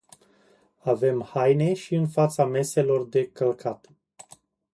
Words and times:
Avem 0.83 1.21
haine 1.23 1.73
și 1.73 1.95
în 1.95 2.07
fața 2.07 2.45
meselor 2.45 3.07
de 3.07 3.27
călcat. 3.31 3.89